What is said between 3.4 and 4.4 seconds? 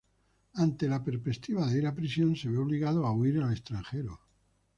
extranjero.